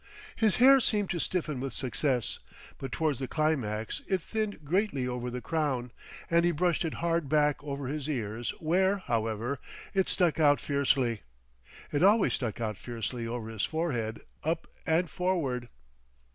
[0.35, 2.39] His hair seemed to stiffen with success,
[2.79, 5.91] but towards the climax it thinned greatly over the crown,
[6.27, 9.59] and he brushed it hard back over his ears where, however,
[9.93, 11.21] it stuck out fiercely.
[11.91, 15.69] It always stuck out fiercely over his forehead, up and forward.